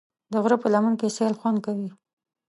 د 0.31 0.33
غره 0.43 0.57
په 0.61 0.67
لمن 0.73 0.93
کې 0.99 1.13
سیل 1.17 1.33
خوند 1.39 1.59
کوي. 1.65 1.89